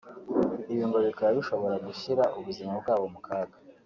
ibi 0.71 0.83
ngo 0.87 0.97
bikaba 1.07 1.31
bishobora 1.37 1.75
gushyira 1.87 2.23
ubuzima 2.39 2.71
bwabo 2.79 3.05
mu 3.13 3.19
kaga 3.27 3.57